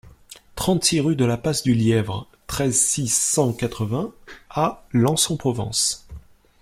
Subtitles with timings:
[0.55, 4.11] trente-six rue de la Passe du Lièvre, treize, six cent quatre-vingts
[4.49, 6.07] à Lançon-Provence